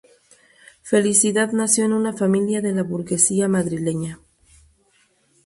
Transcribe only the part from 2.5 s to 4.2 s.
de la burguesía madrileña.